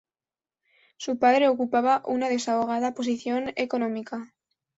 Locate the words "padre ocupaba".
1.19-2.01